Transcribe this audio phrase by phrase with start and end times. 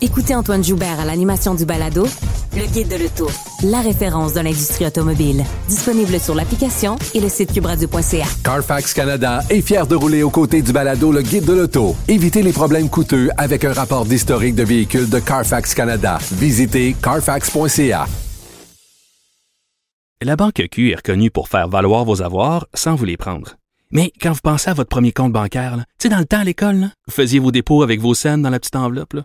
[0.00, 2.06] Écoutez Antoine Joubert à l'animation du balado
[2.54, 3.28] Le Guide de l'Auto,
[3.64, 5.42] la référence de l'industrie automobile.
[5.68, 8.26] Disponible sur l'application et le site cubradio.ca.
[8.44, 11.96] Carfax Canada est fier de rouler aux côtés du balado Le Guide de l'Auto.
[12.06, 16.18] Évitez les problèmes coûteux avec un rapport d'historique de véhicules de Carfax Canada.
[16.32, 18.06] Visitez carfax.ca.
[20.22, 23.56] La Banque Q est reconnue pour faire valoir vos avoirs sans vous les prendre.
[23.90, 26.44] Mais quand vous pensez à votre premier compte bancaire, tu sais, dans le temps à
[26.44, 29.14] l'école, là, vous faisiez vos dépôts avec vos scènes dans la petite enveloppe.
[29.14, 29.24] là.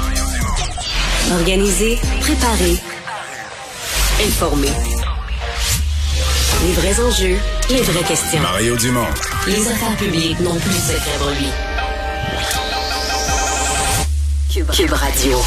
[1.39, 2.75] Organiser, préparer,
[4.25, 4.67] informer.
[6.65, 7.37] Les vrais enjeux,
[7.69, 8.41] les vraies questions.
[8.41, 9.07] Mario Dumont.
[9.47, 11.47] Les affaires publiques n'ont plus de secret pour lui.
[14.75, 15.37] Cube Radio.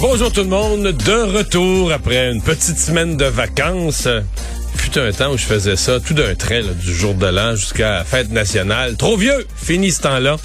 [0.00, 4.08] Bonjour tout le monde, de retour après une petite semaine de vacances.
[4.96, 7.54] Fut un temps où je faisais ça tout d'un trait, là, du jour de l'an
[7.54, 8.96] jusqu'à la fête nationale.
[8.96, 10.36] Trop vieux, fini ce temps-là.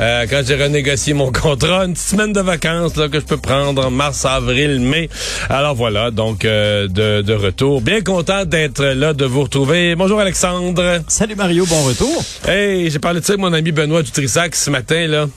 [0.00, 3.36] Euh, quand j'ai renégocié mon contrat, une petite semaine de vacances là, que je peux
[3.36, 5.08] prendre en mars, avril, mai.
[5.48, 7.82] Alors voilà, donc euh, de, de retour.
[7.82, 9.94] Bien content d'être là, de vous retrouver.
[9.94, 11.02] Bonjour Alexandre.
[11.06, 12.24] Salut Mario, bon retour.
[12.48, 15.28] Hey, j'ai parlé de ça avec mon ami Benoît Dutrissac ce matin, là.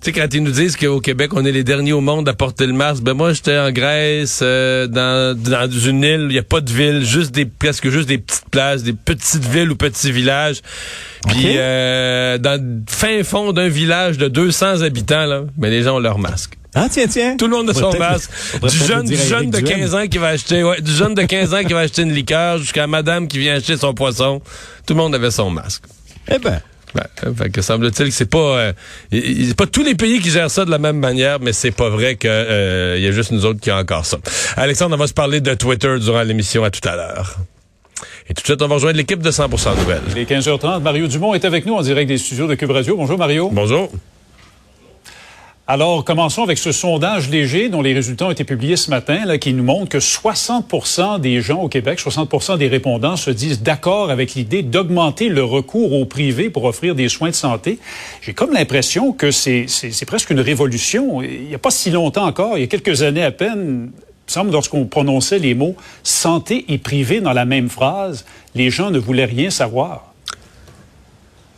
[0.00, 2.32] Tu sais, quand ils nous disent qu'au Québec, on est les derniers au monde à
[2.32, 6.38] porter le masque, ben moi, j'étais en Grèce, euh, dans, dans une île, il n'y
[6.38, 9.76] a pas de ville, juste des presque juste des petites places, des petites villes ou
[9.76, 10.62] petits villages.
[11.28, 15.96] Puis euh, dans le fin fond d'un village de 200 habitants, là, ben les gens
[15.96, 16.54] ont leur masque.
[16.74, 17.36] Ah, tiens, tiens.
[17.36, 18.30] Tout le monde a son masque.
[18.62, 19.80] Du jeune, du jeune de Duhem.
[19.80, 22.14] 15 ans qui va acheter, ouais, du jeune de 15 ans qui va acheter une
[22.14, 24.40] liqueur jusqu'à madame qui vient acheter son poisson.
[24.86, 25.82] Tout le monde avait son masque.
[26.32, 26.60] Eh ben,
[26.94, 28.72] Ben, euh, fait que semble-t-il que c'est pas euh,
[29.12, 31.88] c'est pas tous les pays qui gèrent ça de la même manière, mais c'est pas
[31.88, 34.18] vrai que euh, il y a juste nous autres qui a encore ça.
[34.56, 37.36] Alexandre, on va se parler de Twitter durant l'émission à tout à l'heure.
[38.28, 40.02] Et tout de suite, on va rejoindre l'équipe de 100% Nouvelles.
[40.10, 40.80] Il est 15h30.
[40.82, 42.96] Mario Dumont est avec nous en direct des studios de Cube Radio.
[42.96, 43.50] Bonjour, Mario.
[43.52, 43.90] Bonjour.
[45.72, 49.38] Alors, commençons avec ce sondage léger dont les résultats ont été publiés ce matin, là,
[49.38, 54.10] qui nous montre que 60% des gens au Québec, 60% des répondants se disent d'accord
[54.10, 57.78] avec l'idée d'augmenter le recours au privé pour offrir des soins de santé.
[58.20, 59.68] J'ai comme l'impression que c'est
[60.08, 61.22] presque une révolution.
[61.22, 63.92] Il n'y a pas si longtemps encore, il y a quelques années à peine,
[64.26, 68.24] il lorsqu'on prononçait les mots santé et privé dans la même phrase,
[68.56, 70.09] les gens ne voulaient rien savoir.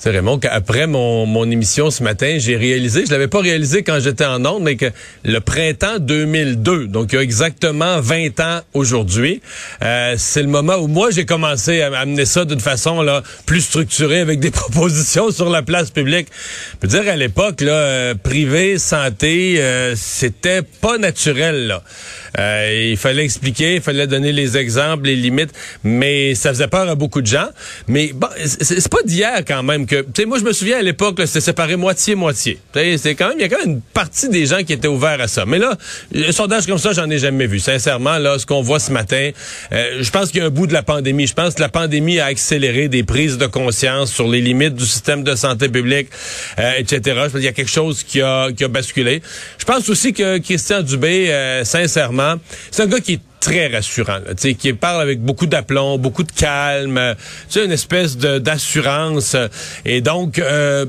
[0.02, 4.00] C'est Raymond qu'après mon, mon émission ce matin, j'ai réalisé, je l'avais pas réalisé quand
[4.00, 4.86] j'étais en onde, mais que
[5.24, 9.40] le printemps 2002, donc il y a exactement 20 ans aujourd'hui,
[9.80, 13.60] euh, c'est le moment où moi j'ai commencé à amener ça d'une façon là plus
[13.60, 16.26] structurée avec des propositions sur la place publique.
[16.72, 21.84] Je peux dire à l'époque là, euh, privé, santé, euh, c'était pas naturel là.
[22.38, 25.50] Euh, il fallait expliquer, il fallait donner les exemples, les limites,
[25.84, 27.48] mais ça faisait peur à beaucoup de gens.
[27.88, 30.82] Mais bon, c'est pas d'hier quand même que, tu sais, moi je me souviens à
[30.82, 32.58] l'époque, c'était séparé moitié-moitié.
[32.74, 35.20] C'est quand même, il y a quand même une partie des gens qui étaient ouverts
[35.20, 35.44] à ça.
[35.46, 35.76] Mais là,
[36.14, 37.58] un sondage comme ça, j'en ai jamais vu.
[37.58, 39.30] Sincèrement, là, ce qu'on voit ce matin,
[39.72, 41.26] euh, je pense qu'il y a un bout de la pandémie.
[41.26, 44.86] Je pense que la pandémie a accéléré des prises de conscience sur les limites du
[44.86, 46.08] système de santé publique,
[46.58, 47.00] euh, etc.
[47.06, 49.22] Je pense qu'il y a quelque chose qui a, qui a basculé.
[49.58, 51.64] Je pense aussi que Christian Dubé, euh,
[52.70, 56.22] c'est un gars qui est très rassurant, tu sais, qui parle avec beaucoup d'aplomb, beaucoup
[56.22, 57.14] de calme, euh,
[57.48, 59.34] tu sais, une espèce d'assurance.
[59.34, 59.48] euh,
[59.84, 60.86] Et donc, euh,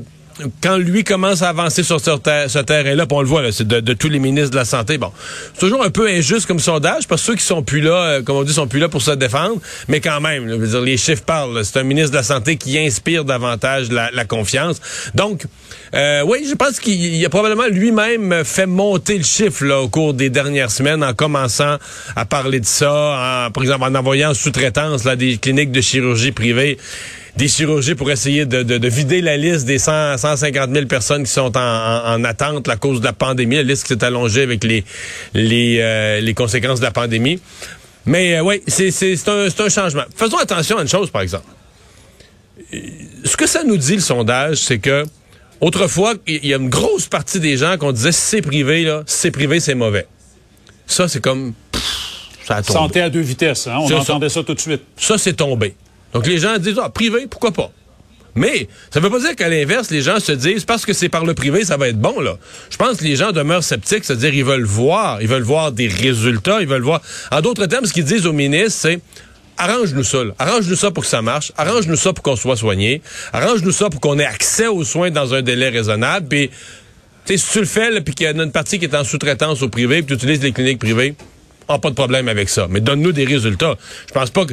[0.62, 3.92] quand lui commence à avancer sur ce, ter- ce terrain-là, on le voit, c'est de,
[3.92, 5.12] tous les ministres de la Santé, bon,
[5.52, 8.22] c'est toujours un peu injuste comme sondage, parce que ceux qui sont plus là, euh,
[8.22, 10.66] comme on dit, sont plus là pour se défendre, mais quand même, là, je veux
[10.66, 11.64] dire, les chiffres parlent.
[11.64, 14.80] C'est un ministre de la Santé qui inspire davantage la, confiance.
[15.14, 15.44] Donc,
[15.94, 19.88] euh, oui, je pense qu'il il a probablement lui-même fait monter le chiffre là, au
[19.88, 21.76] cours des dernières semaines en commençant
[22.16, 26.32] à parler de ça, en, par exemple en envoyant en sous-traitance des cliniques de chirurgie
[26.32, 26.78] privée
[27.36, 31.24] des chirurgies pour essayer de, de- de vider la liste des 100, 150 000 personnes
[31.24, 33.56] qui sont en, en- en attente à cause de la pandémie.
[33.56, 34.84] La liste qui s'est allongée avec les,
[35.34, 37.40] les, euh, les conséquences de la pandémie.
[38.06, 40.04] Mais euh, oui, c'est c'est- c'est un, c'est un changement.
[40.16, 41.46] Faisons attention à une chose, par exemple.
[43.24, 45.04] Ce que ça nous dit, le sondage, c'est que
[45.60, 49.30] autrefois, il y a une grosse partie des gens qu'on disait c'est privé, là, c'est
[49.30, 50.06] privé, c'est mauvais.
[50.86, 51.52] Ça, c'est comme...
[51.72, 51.82] pff,
[52.46, 52.78] ça a tombé.
[52.78, 53.78] Santé à deux vitesses, hein?
[53.80, 54.00] on C'est ça.
[54.00, 54.82] entendait ça tout de suite.
[54.96, 55.74] Ça, c'est tombé.
[56.14, 57.70] Donc, les gens disent, ah, privé, pourquoi pas?
[58.36, 61.24] Mais ça veut pas dire qu'à l'inverse, les gens se disent parce que c'est par
[61.24, 62.36] le privé, ça va être bon là.
[62.70, 65.86] Je pense que les gens demeurent sceptiques, c'est-à-dire ils veulent voir, ils veulent voir des
[65.86, 67.00] résultats, ils veulent voir.
[67.30, 69.00] En d'autres termes, ce qu'ils disent au ministre, c'est
[69.56, 73.02] arrange-nous ça, arrange-nous ça pour que ça marche, arrange-nous ça pour qu'on soit soigné,
[73.32, 76.26] arrange-nous ça pour qu'on ait accès aux soins dans un délai raisonnable.
[76.26, 76.50] Puis,
[77.24, 79.68] si tu le fais, puis qu'il y a une partie qui est en sous-traitance au
[79.68, 81.14] privé, puis tu utilises les cliniques privées,
[81.68, 82.66] ah, pas de problème avec ça.
[82.68, 83.76] Mais donne-nous des résultats.
[84.06, 84.52] Je pense pas que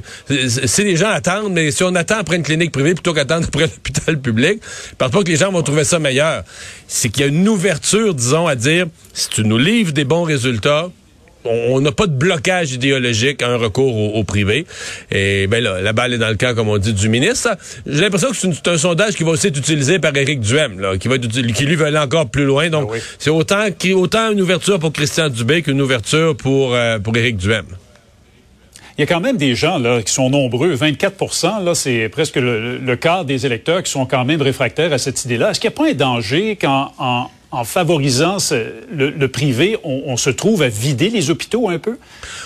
[0.68, 3.62] si les gens attendent, mais si on attend après une clinique privée plutôt qu'attendre après
[3.68, 6.44] l'hôpital public, je pense pas que les gens vont trouver ça meilleur.
[6.88, 10.24] C'est qu'il y a une ouverture, disons, à dire si tu nous livres des bons
[10.24, 10.90] résultats,
[11.46, 14.66] on n'a pas de blocage idéologique à un recours au, privé.
[15.12, 17.50] Et ben là, la balle est dans le camp, comme on dit, du ministre.
[17.86, 20.98] J'ai l'impression que c'est un sondage qui va aussi être utilisé par Éric Duhem, là,
[20.98, 22.70] qui va qui lui veut aller encore plus loin.
[22.70, 23.66] Donc, ah c'est autant,
[23.96, 27.66] autant une ouverture pour Christian Dubé qu'une ouverture pour, euh, pour Éric Duhem.
[28.98, 32.36] Il y a quand même des gens là qui sont nombreux, 24% là, c'est presque
[32.36, 35.52] le, quart des électeurs qui sont quand même réfractaires à cette idée-là.
[35.52, 38.38] Est-ce qu'il n'y a pas un danger quand en en favorisant
[38.92, 41.98] le, privé, on, se trouve à vider les hôpitaux un peu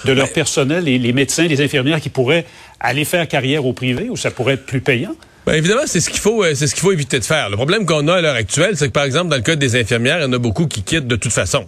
[0.05, 2.45] de leur personnel, les, les médecins, les infirmières qui pourraient
[2.79, 5.15] aller faire carrière au privé où ça pourrait être plus payant?
[5.45, 7.51] Ben évidemment, c'est ce qu'il faut, euh, c'est ce qu'il faut éviter de faire.
[7.51, 9.79] Le problème qu'on a à l'heure actuelle, c'est que par exemple dans le cas des
[9.79, 11.67] infirmières, il y en a beaucoup qui quittent de toute façon.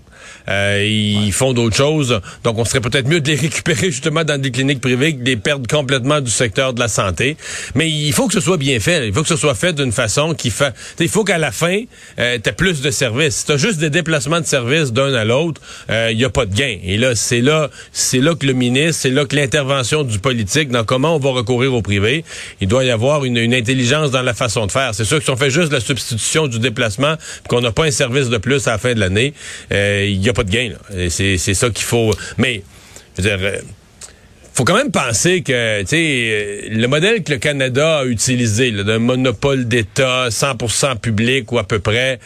[0.49, 4.41] Euh, ils font d'autres choses, donc on serait peut-être mieux de les récupérer justement dans
[4.41, 7.37] des cliniques privées que de les perdre complètement du secteur de la santé.
[7.75, 9.07] Mais il faut que ce soit bien fait.
[9.07, 10.73] Il faut que ce soit fait d'une façon qui fait.
[10.99, 11.81] Il faut qu'à la fin,
[12.19, 13.37] euh, tu aies plus de services.
[13.37, 16.47] Si t'as juste des déplacements de services d'un à l'autre, il euh, n'y a pas
[16.47, 16.77] de gain.
[16.83, 20.69] Et là, c'est là, c'est là que le ministre, c'est là que l'intervention du politique
[20.69, 22.23] dans comment on va recourir au privé,
[22.59, 24.93] il doit y avoir une, une dans la façon de faire.
[24.93, 27.15] C'est sûr que si on fait juste la substitution du déplacement,
[27.47, 29.33] qu'on n'a pas un service de plus à la fin de l'année,
[29.71, 30.73] euh, il n'y a pas de gain.
[31.09, 32.13] C'est ça qu'il faut.
[32.37, 32.63] Mais,
[33.17, 33.57] je veux dire, euh,
[34.53, 38.99] faut quand même penser que, tu euh, le modèle que le Canada a utilisé, d'un
[38.99, 42.19] monopole d'État, 100% public ou à peu près,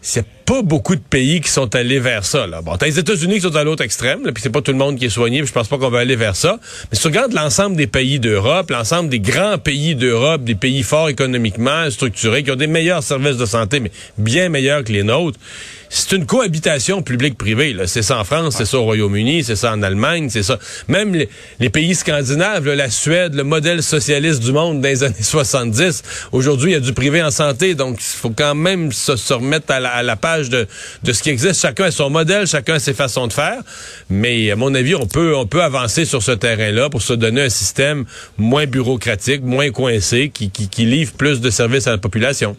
[0.00, 2.46] c'est pas beaucoup de pays qui sont allés vers ça.
[2.46, 2.62] Là.
[2.62, 4.96] Bon, t'as les États-Unis qui sont à l'autre extrême, puis c'est pas tout le monde
[4.96, 6.58] qui est soigné, puis je pense pas qu'on va aller vers ça.
[6.90, 10.84] Mais si tu regardes l'ensemble des pays d'Europe, l'ensemble des grands pays d'Europe, des pays
[10.84, 15.02] forts économiquement, structurés, qui ont des meilleurs services de santé, mais bien meilleurs que les
[15.02, 15.38] nôtres,
[15.88, 17.76] c'est une cohabitation publique-privée.
[17.86, 20.58] C'est ça en France, c'est ça au Royaume-Uni, c'est ça en Allemagne, c'est ça.
[20.88, 21.14] Même
[21.58, 26.02] les, pays scandinaves, la Suède, le modèle socialiste du monde dans les années 70,
[26.32, 29.72] aujourd'hui, il y a du privé en santé, donc il faut quand même se, remettre
[29.72, 30.66] à la, page de,
[31.02, 31.60] de, ce qui existe.
[31.60, 33.60] Chacun a son modèle, chacun a ses façons de faire,
[34.08, 37.42] mais à mon avis, on peut, on peut avancer sur ce terrain-là pour se donner
[37.42, 38.04] un système
[38.38, 42.56] moins bureaucratique, moins coincé, qui, qui, qui livre plus de services à la population.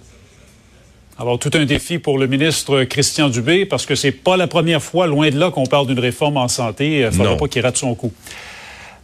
[1.19, 4.83] Alors, tout un défi pour le ministre Christian Dubé, parce que c'est pas la première
[4.83, 6.99] fois, loin de là, qu'on parle d'une réforme en santé.
[6.99, 8.13] Il ne faudra pas qu'il rate son coup.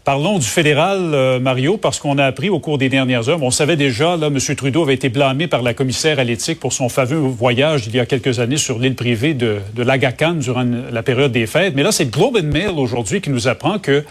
[0.03, 3.49] Parlons du fédéral, euh, Mario, parce qu'on a appris au cours des dernières heures, on
[3.49, 4.37] savait déjà, là, M.
[4.55, 7.99] Trudeau avait été blâmé par la commissaire à l'éthique pour son fameux voyage il y
[7.99, 11.73] a quelques années sur l'île privée de, de l'Agacan durant la période des fêtes.
[11.75, 14.03] Mais là, c'est Globe and Mail aujourd'hui qui nous apprend que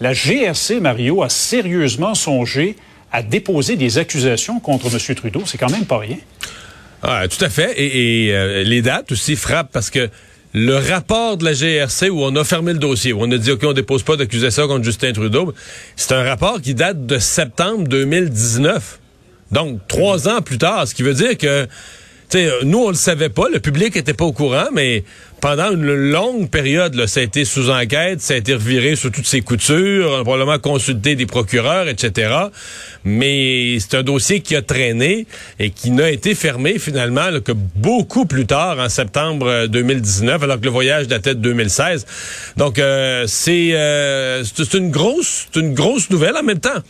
[0.00, 2.74] la GRC, Mario, a sérieusement songé
[3.12, 5.14] à déposer des accusations contre M.
[5.14, 5.42] Trudeau.
[5.44, 6.16] C'est quand même pas rien.
[7.06, 7.74] Ah, tout à fait.
[7.76, 10.08] Et, euh, les dates aussi frappent parce que
[10.54, 13.50] le rapport de la GRC où on a fermé le dossier, où on a dit,
[13.50, 15.52] OK, on dépose pas d'accusation contre Justin Trudeau,
[15.96, 19.00] c'est un rapport qui date de septembre 2019.
[19.52, 21.66] Donc, trois ans plus tard, ce qui veut dire que
[22.64, 25.04] nous, on le savait pas, le public était pas au courant, mais
[25.40, 29.10] pendant une longue période, là, ça a été sous enquête, ça a été reviré sous
[29.10, 32.34] toutes ses coutures, on a probablement consulté des procureurs, etc.
[33.04, 35.26] Mais c'est un dossier qui a traîné
[35.58, 40.64] et qui n'a été fermé finalement que beaucoup plus tard, en septembre 2019, alors que
[40.64, 42.06] le voyage datait de 2016.
[42.56, 46.80] Donc, euh, c'est euh, une grosse, une grosse nouvelle en même temps.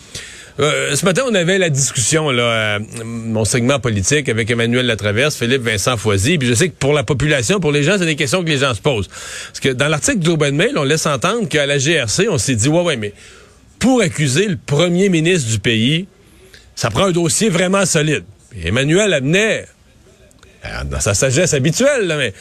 [0.61, 5.63] Euh, ce matin, on avait la discussion, là, mon segment politique avec Emmanuel Latraverse, Philippe
[5.63, 6.39] Vincent Foisy.
[6.39, 8.59] Puis je sais que pour la population, pour les gens, c'est des questions que les
[8.59, 9.09] gens se posent.
[9.09, 12.69] Parce que dans l'article Globe Mail, on laisse entendre qu'à la GRC, on s'est dit,
[12.69, 13.13] ouais, ouais, mais
[13.81, 16.07] pour accuser le premier ministre du pays,
[16.77, 18.25] ça prend un dossier vraiment solide.
[18.65, 19.67] Emmanuel amenait,
[20.65, 22.33] euh, dans sa sagesse habituelle, là, mais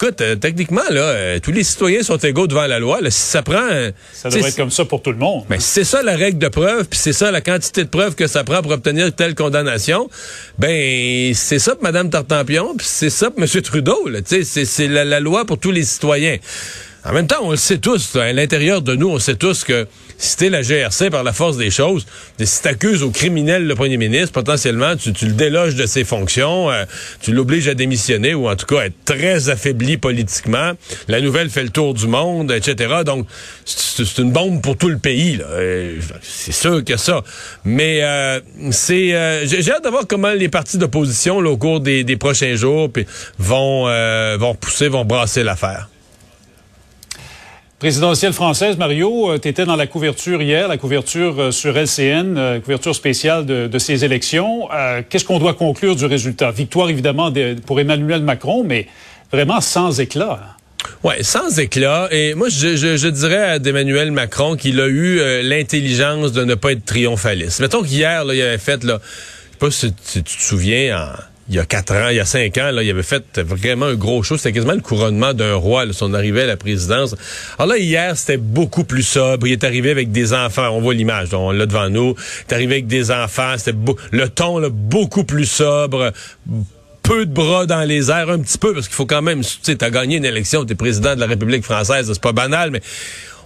[0.00, 3.00] Écoute, euh, techniquement, là, euh, tous les citoyens sont égaux devant la loi.
[3.08, 3.66] si ça prend...
[3.68, 5.42] Euh, ça devrait être comme ça pour tout le monde.
[5.50, 8.28] Mais c'est ça la règle de preuve, puis c'est ça la quantité de preuves que
[8.28, 10.08] ça prend pour obtenir telle condamnation.
[10.56, 13.48] Ben, c'est ça pour Mme Tartampion, puis c'est ça pour M.
[13.60, 14.08] Trudeau.
[14.24, 16.36] C'est la, la loi pour tous les citoyens.
[17.04, 19.86] En même temps, on le sait tous, à l'intérieur de nous, on sait tous que
[20.18, 22.06] si t'es la GRC par la force des choses,
[22.42, 26.84] si t'accuses au criminel le premier ministre, potentiellement, tu, le déloges de ses fonctions, euh,
[27.20, 30.72] tu l'obliges à démissionner ou en tout cas être très affaibli politiquement.
[31.06, 33.02] La nouvelle fait le tour du monde, etc.
[33.06, 33.28] Donc,
[33.64, 35.40] c'est une bombe pour tout le pays.
[35.48, 37.22] Euh, c'est sûr que ça.
[37.64, 38.40] Mais euh,
[38.72, 42.90] c'est, j'ai hâte de voir comment les partis d'opposition, au cours des, prochains jours,
[43.38, 43.84] vont
[44.36, 45.88] vont pousser, vont brasser l'affaire.
[47.78, 52.36] Présidentielle française, Mario, euh, tu étais dans la couverture hier, la couverture euh, sur LCN,
[52.36, 54.68] euh, couverture spéciale de, ces élections.
[55.08, 56.50] Qu'est-ce qu'on doit conclure du résultat?
[56.50, 57.32] Victoire, évidemment,
[57.66, 58.88] pour Emmanuel Macron, mais
[59.30, 60.56] vraiment sans éclat.
[61.04, 62.08] Oui, sans éclat.
[62.10, 66.84] Et moi, je, dirais à Emmanuel Macron qu'il a eu l'intelligence de ne pas être
[66.84, 67.60] triomphaliste.
[67.60, 71.12] Mettons qu'hier, il avait fait, là, je sais pas si, si tu te souviens, en
[71.48, 73.86] il y a quatre ans, il y a cinq ans, là, il avait fait vraiment
[73.86, 74.36] un gros show.
[74.36, 77.14] C'était quasiment le couronnement d'un roi, là, son arrivée à la présidence.
[77.58, 79.46] Alors là, hier, c'était beaucoup plus sobre.
[79.46, 80.68] Il est arrivé avec des enfants.
[80.70, 82.14] On voit l'image, on l'a devant nous.
[82.18, 83.54] Il est arrivé avec des enfants.
[83.56, 83.78] C'était
[84.10, 86.12] le ton, là, beaucoup plus sobre
[87.02, 89.56] peu de bras dans les airs, un petit peu, parce qu'il faut quand même, tu
[89.62, 92.82] sais, t'as gagné une élection, t'es président de la République française, c'est pas banal, mais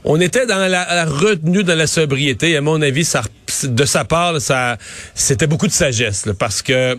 [0.05, 2.57] on était dans la, retenue, dans la sobriété.
[2.57, 3.09] À mon avis,
[3.65, 4.77] de sa part, ça,
[5.15, 6.99] c'était beaucoup de sagesse, parce que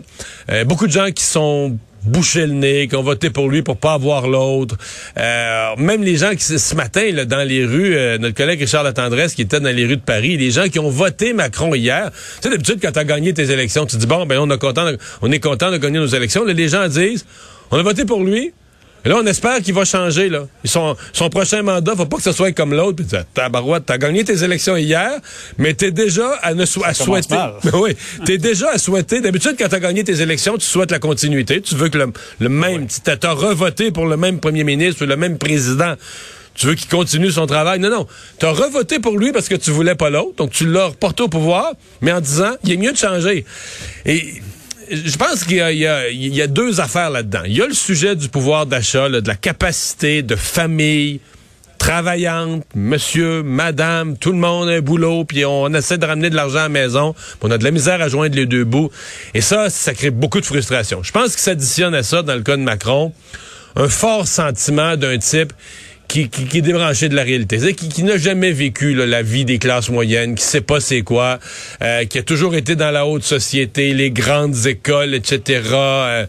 [0.50, 3.76] euh, beaucoup de gens qui sont bouchés le nez, qui ont voté pour lui pour
[3.76, 4.76] pas avoir l'autre.
[5.18, 8.84] Euh, même les gens qui, ce matin, là, dans les rues, euh, notre collègue Richard
[8.84, 12.10] Latendresse, qui était dans les rues de Paris, les gens qui ont voté Macron hier.
[12.10, 14.58] Tu sais, d'habitude, quand tu as gagné tes élections, tu dis, bon, ben, on, est
[14.58, 14.86] content
[15.22, 16.44] on est content de gagner nos élections.
[16.44, 17.24] Les gens disent,
[17.70, 18.52] on a voté pour lui,
[19.04, 20.46] et là, on espère qu'il va changer, là.
[20.64, 23.04] Son, son prochain mandat, faut pas que ce soit comme l'autre.
[23.04, 25.20] Puis tabarouette, t'as gagné tes élections hier,
[25.58, 27.36] mais t'es déjà à ne à souhaiter.
[27.74, 29.20] oui, t'es déjà à souhaiter.
[29.20, 31.60] D'habitude, quand t'as gagné tes élections, tu souhaites la continuité.
[31.60, 35.08] Tu veux que le, le même, tu t'as revoté pour le même premier ministre ou
[35.08, 35.96] le même président
[36.54, 37.80] tu veux qu'il continue son travail.
[37.80, 38.06] Non, non.
[38.38, 40.36] Tu as revoté pour lui parce que tu voulais pas l'autre.
[40.36, 43.44] Donc, tu l'as reporté au pouvoir, mais en disant, il est mieux de changer.
[44.06, 44.40] Et
[44.90, 47.42] je pense qu'il y, a deux affaires là-dedans.
[47.46, 51.20] Il y a le sujet du pouvoir d'achat, de la capacité de famille
[51.78, 56.34] travaillante, monsieur, madame, tout le monde a un boulot, puis on essaie de ramener de
[56.34, 58.90] l'argent à la maison, puis on a de la misère à joindre les deux bouts.
[59.34, 61.02] Et ça, ça crée beaucoup de frustration.
[61.02, 63.12] Je pense qu'il s'additionne à ça, dans le cas de Macron,
[63.76, 65.52] un fort sentiment d'un type
[66.22, 69.90] qui, est débranché de la réalité, qui, qui n'a jamais vécu la vie des classes
[69.90, 71.40] moyennes, qui sait pas c'est quoi,
[71.82, 75.62] euh, qui a toujours été dans la haute société, les grandes écoles, etc.
[75.72, 76.26] Euh.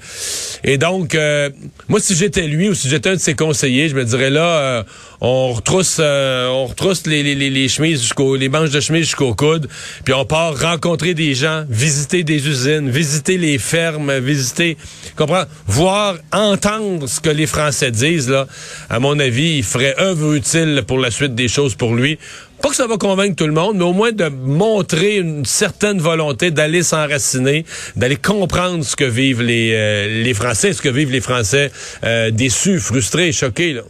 [0.64, 1.50] et donc, euh,
[1.88, 4.86] moi, si j'étais lui ou si j'étais un de ses conseillers, je me dirais là,
[5.22, 9.68] on retrousse, on retrousse les, les, les, chemises jusqu'au, les manches de chemise jusqu'au coude,
[10.04, 14.78] puis on part rencontrer des gens, visiter des usines, visiter les fermes, visiter,
[15.16, 18.48] comprends, voir, entendre ce que les Français disent là.
[18.90, 22.18] À mon avis, ferait œuvre utile pour la suite des choses pour lui.
[22.62, 26.00] Pas que ça va convaincre tout le monde, mais au moins de montrer une certaine
[26.00, 31.12] volonté d'aller s'enraciner, d'aller comprendre ce que vivent les, euh, les Français, ce que vivent
[31.12, 31.72] les Français
[32.04, 33.74] euh, déçus, frustrés, choqués.
[33.74, 33.82] Là.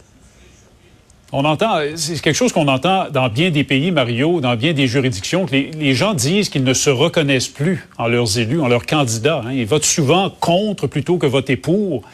[1.38, 4.86] On entend, c'est quelque chose qu'on entend dans bien des pays, Mario, dans bien des
[4.86, 8.86] juridictions, que les, gens disent qu'ils ne se reconnaissent plus en leurs élus, en leurs
[8.86, 9.42] candidats.
[9.44, 9.52] Hein.
[9.52, 12.04] Ils votent souvent contre plutôt que voter pour.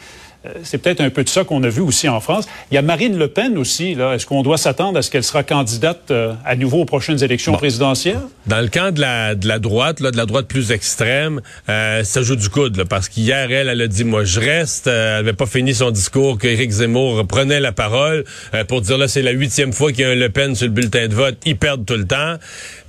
[0.45, 2.47] Euh, c'est peut-être un peu de ça qu'on a vu aussi en France.
[2.69, 3.95] Il y a Marine Le Pen aussi.
[3.95, 4.13] Là.
[4.13, 7.53] Est-ce qu'on doit s'attendre à ce qu'elle sera candidate euh, à nouveau aux prochaines élections
[7.53, 8.19] présidentielles?
[8.47, 12.03] Dans le camp de la, de la droite, là, de la droite plus extrême, euh,
[12.03, 12.75] ça joue du coude.
[12.75, 14.87] Là, parce qu'hier, elle, elle a dit, moi, je reste.
[14.87, 18.25] elle n'avait pas fini son discours qu'Éric Zemmour prenait la parole
[18.67, 20.73] pour dire, là, c'est la huitième fois qu'il y a un Le Pen sur le
[20.73, 21.37] bulletin de vote.
[21.45, 22.35] Ils perdent tout le temps.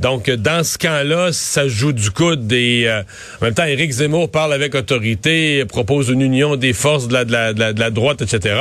[0.01, 2.53] Donc, dans ce camp-là, ça joue du coude.
[2.53, 2.89] Et,
[3.41, 7.25] en même temps, Éric Zemmour parle avec autorité, propose une union des forces de la,
[7.25, 8.57] de la de la, droite, etc.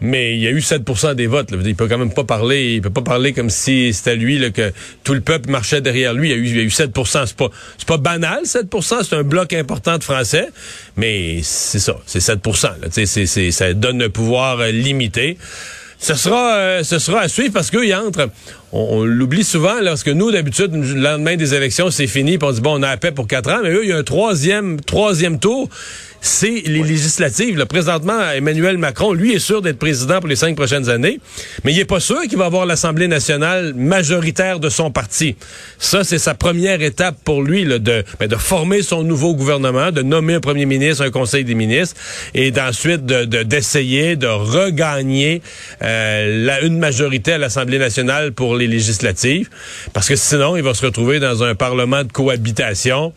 [0.00, 1.50] Mais il y a eu 7% des votes.
[1.50, 1.58] Là.
[1.64, 2.74] Il peut quand même pas parler.
[2.74, 4.72] Il peut pas parler comme si c'était lui que
[5.04, 6.30] tout le peuple marchait derrière lui.
[6.30, 9.04] Il y a eu, il y a eu 7 C'est pas, c'est pas banal, 7%
[9.04, 10.48] C'est un bloc important de Français.
[10.96, 11.96] Mais c'est ça.
[12.06, 12.88] C'est 7 là.
[12.90, 15.38] C'est, c'est, ça donne un pouvoir euh, limité.
[15.98, 18.28] Ce sera, euh, ce sera à suivre parce qu'eux, ils entrent.
[18.78, 22.60] On, l'oublie souvent, lorsque nous, d'habitude, le lendemain des élections, c'est fini, puis on dit,
[22.60, 24.80] bon, on a la paix pour quatre ans, mais eux, il y a un troisième,
[24.82, 25.70] troisième tour
[26.26, 27.56] c'est les législatives.
[27.56, 31.20] Là, présentement, Emmanuel Macron, lui, est sûr d'être président pour les cinq prochaines années,
[31.64, 35.36] mais il est pas sûr qu'il va avoir l'Assemblée nationale majoritaire de son parti.
[35.78, 39.92] Ça, c'est sa première étape pour lui, là, de, ben, de former son nouveau gouvernement,
[39.92, 41.96] de nommer un premier ministre, un conseil des ministres,
[42.34, 45.42] et d'ensuite d'essayer de, regagner
[45.82, 49.48] euh, la, une majorité à l'Assemblée nationale pour les législatives,
[49.92, 53.12] parce que sinon, il va se retrouver dans un parlement de cohabitation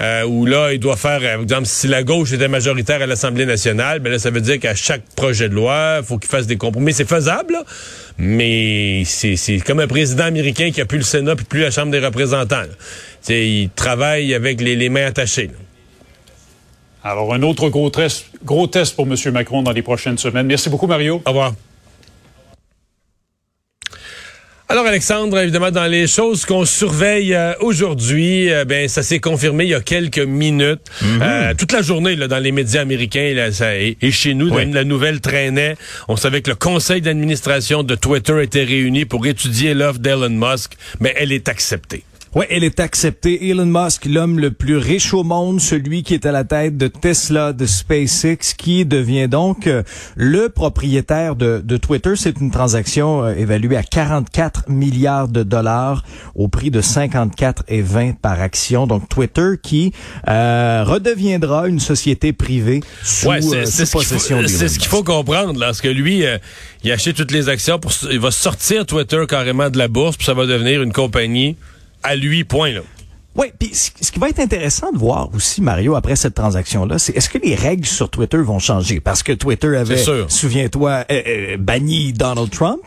[0.00, 3.06] euh, où là, il doit faire, euh, par exemple, si la gauche était majoritaire à
[3.06, 6.30] l'Assemblée nationale, ben là, ça veut dire qu'à chaque projet de loi, il faut qu'il
[6.30, 6.92] fasse des compromis.
[6.92, 7.64] C'est faisable, là,
[8.18, 11.70] mais c'est c'est comme un président américain qui a plus le Sénat puis plus la
[11.70, 12.62] Chambre des représentants.
[13.28, 15.48] il travaille avec les, les mains attachées.
[15.48, 15.54] là.
[17.04, 19.16] Alors, un autre gros test, gros test pour M.
[19.32, 20.46] Macron dans les prochaines semaines.
[20.46, 21.20] Merci beaucoup, Mario.
[21.24, 21.52] Au revoir.
[24.72, 29.64] Alors Alexandre, évidemment, dans les choses qu'on surveille euh, aujourd'hui, euh, ben ça s'est confirmé
[29.64, 30.80] il y a quelques minutes.
[31.20, 34.48] Euh, toute la journée là, dans les médias américains là, ça, et, et chez nous,
[34.48, 34.72] Oui.
[34.72, 35.76] la nouvelle traînait.
[36.08, 40.72] On savait que le conseil d'administration de Twitter était réuni pour étudier l'offre d'Elon Musk,
[41.00, 42.02] mais elle est acceptée.
[42.34, 43.50] Oui, elle est acceptée.
[43.50, 46.88] Elon Musk, l'homme le plus riche au monde, celui qui est à la tête de
[46.88, 49.82] Tesla, de SpaceX, qui devient donc euh,
[50.16, 52.14] le propriétaire de, de Twitter.
[52.16, 57.82] C'est une transaction euh, évaluée à 44 milliards de dollars au prix de 54 et
[57.82, 58.86] 20 par action.
[58.86, 59.92] Donc Twitter qui
[60.26, 64.68] euh, redeviendra une société privée sous, Ouais, c'est euh, c'est sous ce possession faut, c'est
[64.68, 66.24] ce qu'il faut comprendre, là, parce que lui,
[66.82, 70.16] il a acheté toutes les actions, pour, il va sortir Twitter carrément de la bourse,
[70.16, 71.58] puis ça va devenir une compagnie
[72.02, 72.72] à lui, point.
[72.72, 72.80] Là.
[73.34, 77.16] Oui, puis ce qui va être intéressant de voir aussi, Mario, après cette transaction-là, c'est
[77.16, 79.00] est-ce que les règles sur Twitter vont changer?
[79.00, 79.96] Parce que Twitter avait,
[80.28, 82.82] souviens-toi, euh, euh, banni Donald Trump.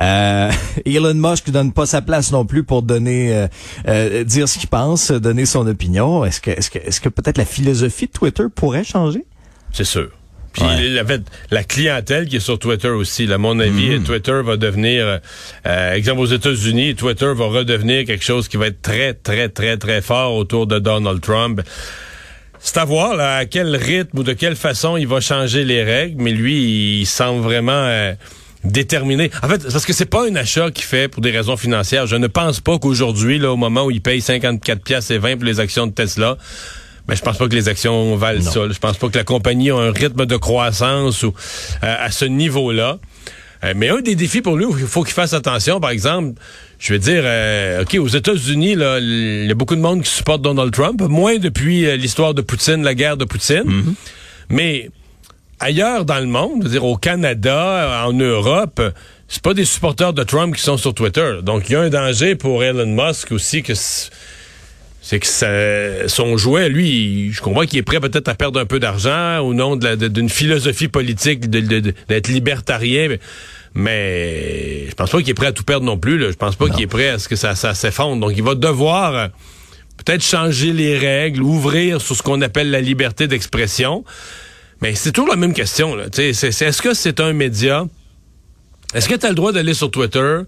[0.00, 0.50] Euh,
[0.86, 3.48] Elon Musk ne donne pas sa place non plus pour donner, euh,
[3.86, 6.24] euh, dire ce qu'il pense, donner son opinion.
[6.24, 9.26] Est-ce que, est-ce que, est-ce que peut-être la philosophie de Twitter pourrait changer?
[9.72, 10.10] C'est sûr.
[10.52, 10.86] Puis Ouais.
[10.86, 13.26] il avait la clientèle qui est sur Twitter aussi.
[13.26, 14.04] là, À mon avis, Mm.
[14.04, 15.18] Twitter va devenir, euh,
[15.66, 19.76] euh, exemple aux États-Unis, Twitter va redevenir quelque chose qui va être très, très, très,
[19.76, 21.60] très fort autour de Donald Trump.
[22.60, 25.82] C'est à voir là, à quel rythme ou de quelle façon il va changer les
[25.82, 28.12] règles, mais lui, il semble vraiment euh,
[28.62, 29.30] déterminé.
[29.42, 32.06] En fait, parce que c'est pas un achat qu'il fait pour des raisons financières.
[32.06, 35.36] Je ne pense pas qu'aujourd'hui, là, au moment où il paye 54 pièces et 20
[35.38, 36.36] pour les actions de Tesla,
[37.08, 38.60] ben, je pense pas que les actions valent ça.
[38.66, 38.72] là.
[38.72, 41.34] Je pense pas que la compagnie a un rythme de croissance ou
[41.82, 42.98] euh, à ce niveau-là.
[43.64, 46.40] Euh, mais un des défis pour lui, il faut qu'il fasse attention, par exemple,
[46.78, 50.10] je vais dire, euh, OK, aux États-Unis, là, il y a beaucoup de monde qui
[50.10, 53.94] supporte Donald Trump, moins depuis euh, l'histoire de Poutine, la guerre de Poutine.
[54.48, 54.90] Mais
[55.60, 58.82] ailleurs dans le monde, je veux dire au Canada, en Europe,
[59.28, 61.38] c'est pas des supporters de Trump qui sont sur Twitter.
[61.42, 63.72] Donc il y a un danger pour Elon Musk aussi que
[65.04, 68.66] c'est que ça- son jouet, lui, je comprends qu'il est prêt peut-être à perdre un
[68.66, 73.18] peu d'argent au nom d'une philosophie politique d'être libertarien, mais,
[73.74, 76.18] mais je pense pas qu'il est prêt à tout perdre non plus.
[76.18, 76.30] Là.
[76.30, 78.20] Je pense pas qu'il est prêt à ce que ça, ça s'effondre.
[78.20, 79.26] Donc il va devoir euh,
[80.04, 84.04] peut-être changer les règles, ouvrir sur ce qu'on appelle la liberté d'expression.
[84.82, 85.96] Mais c'est toujours la même question.
[85.98, 87.84] Est-ce que c'est un média?
[88.94, 90.38] Est-ce que tu as le droit d'aller sur Twitter?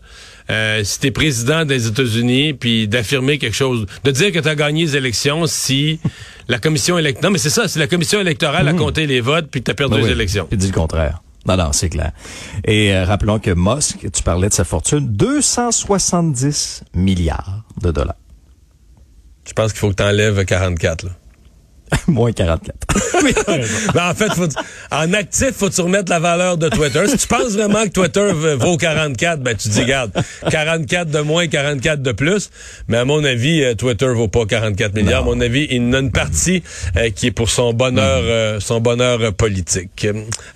[0.50, 4.48] Euh, si tu es président des États-Unis puis d'affirmer quelque chose, de dire que tu
[4.48, 6.00] as gagné les élections si
[6.48, 7.28] la commission électorale...
[7.28, 9.70] Non, mais c'est ça, si la commission électorale a compté les votes puis que tu
[9.70, 10.46] as perdu Ben les oui, élections.
[10.50, 11.22] Il dit le contraire.
[11.46, 12.12] Non, non, c'est clair.
[12.64, 18.16] Et euh, rappelons que Musk, tu parlais de sa fortune, 270 milliards de dollars.
[19.46, 21.04] Je pense qu'il faut que tu enlèves 44.
[21.04, 21.10] Là.
[22.08, 22.74] Moins 44.
[23.94, 24.48] Ben, en fait, faut,
[24.90, 27.06] en actif, faut tu remettre la valeur de Twitter.
[27.06, 30.12] Si tu penses vraiment que Twitter vaut 44, ben tu dis, garde,
[30.50, 32.50] 44 de moins, 44 de plus.
[32.88, 35.22] Mais à mon avis, euh, Twitter vaut pas 44 milliards.
[35.22, 36.62] À mon avis, il en a une partie
[36.96, 40.06] euh, qui est pour son bonheur, euh, son bonheur politique.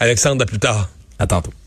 [0.00, 0.88] Alexandre, à plus tard.
[1.18, 1.52] À tantôt.